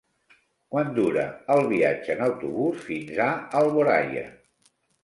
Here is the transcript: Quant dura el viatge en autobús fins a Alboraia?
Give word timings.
Quant 0.75 0.89
dura 0.95 1.25
el 1.57 1.61
viatge 1.75 2.17
en 2.17 2.27
autobús 2.31 2.83
fins 2.89 3.25
a 3.31 3.33
Alboraia? 3.63 4.27